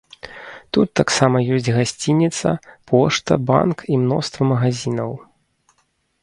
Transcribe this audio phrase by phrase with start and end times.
[0.75, 2.53] Тут таксама ёсць гасцініца,
[2.93, 5.11] пошта, банк і мноства магазінаў.